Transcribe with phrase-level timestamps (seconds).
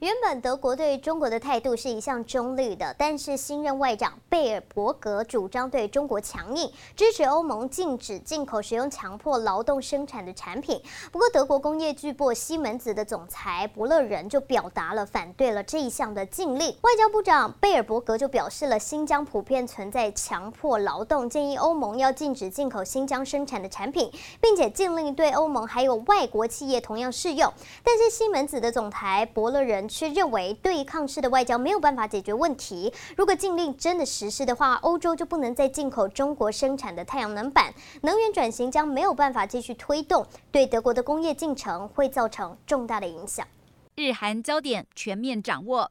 [0.00, 10.80] 原本德国对中国的态度是一向中立的，但是新任外长贝尔伯格主张对中国强硬，支持欧盟禁止进口使用强迫劳动生产的产品。
[11.12, 16.68] 不过，德国工业巨擘西门子的总裁伯勒人就表达了反对了这一项的禁令。
[16.80, 27.52] 外交部长贝尔伯格就表示了，新疆普遍存在强迫劳动，建议欧盟要禁止进口新疆生产的产品，并且禁令对欧盟还有外国企业同样适用。
[27.84, 29.89] 但是西门子的总裁伯勒人。
[29.90, 32.90] 却认为对抗式的外交没有办法解决问题。
[33.16, 43.46] 如果禁令真的实施的话，欧洲就不能再进口中国生产的太阳能板，能源转型将没有办法继续推动，对德国的工业进程会造成重大的影响。
[43.96, 45.90] 日韩焦点全面掌握，